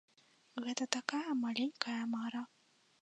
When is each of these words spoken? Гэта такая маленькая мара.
Гэта 0.67 0.87
такая 0.97 1.31
маленькая 1.43 1.99
мара. 2.15 2.43